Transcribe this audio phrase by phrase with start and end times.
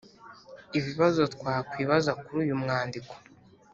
[0.77, 3.13] ibibazo twakwibaza kuri uyu mwandiko